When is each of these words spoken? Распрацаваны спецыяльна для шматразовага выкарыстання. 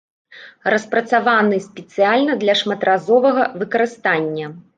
Распрацаваны 0.73 1.59
спецыяльна 1.65 2.39
для 2.45 2.57
шматразовага 2.63 3.45
выкарыстання. 3.61 4.51